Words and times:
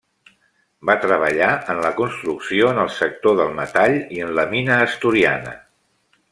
Va 0.89 0.95
treballar 1.03 1.49
en 1.73 1.81
la 1.87 1.91
construcció, 1.99 2.71
en 2.75 2.81
el 2.85 2.91
sector 2.97 3.37
del 3.43 3.55
metall 3.61 4.01
i 4.19 4.25
en 4.29 4.35
la 4.41 4.49
mina 4.57 4.81
asturiana. 4.89 5.57